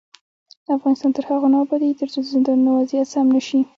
افغانستان 0.75 1.11
تر 1.17 1.23
هغو 1.29 1.47
نه 1.53 1.57
ابادیږي، 1.63 1.99
ترڅو 2.01 2.17
د 2.23 2.27
زندانونو 2.35 2.71
وضعیت 2.79 3.07
سم 3.13 3.25
نشي. 3.35 3.59